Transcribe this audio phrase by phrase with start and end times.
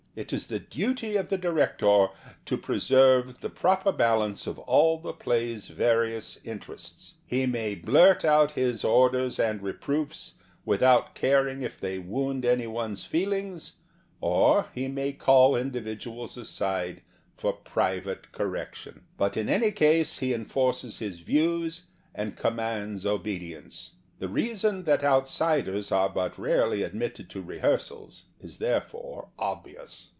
[0.13, 2.09] It is the duty of the director
[2.43, 7.13] to preserve the proper balance of all the play's various interests.
[7.25, 10.33] He may blurt out his orders and reproofs
[10.65, 13.77] without caring if they wound any one's feelings,
[14.19, 17.01] or he The Theatre and Its People 155 may call individuals aside
[17.37, 19.05] for private correction.
[19.15, 23.91] But in any case he enforces his views and commands ohedience.
[24.19, 30.09] The reason that outsiders are hut rarely admitted to rehearsals is therefore ob vious.